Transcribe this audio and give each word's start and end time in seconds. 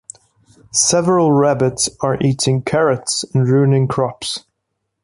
Several 0.71 1.31
rabbits 1.31 1.87
are 1.99 2.17
eating 2.21 2.63
carrots 2.63 3.23
and 3.35 3.47
ruining 3.47 3.87
crops. 3.87 4.45